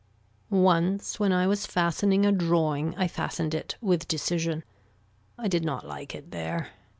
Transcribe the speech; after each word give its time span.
Once 0.49 1.19
when 1.19 1.31
I 1.31 1.45
was 1.45 1.67
fastening 1.67 2.25
a 2.25 2.31
drawing, 2.31 2.95
I 2.97 3.07
fastened 3.07 3.53
it 3.53 3.77
with 3.81 4.07
decision. 4.07 4.63
I 5.37 5.47
did 5.47 5.63
not 5.63 5.87
like 5.87 6.15
it 6.15 6.31
there. 6.31 6.69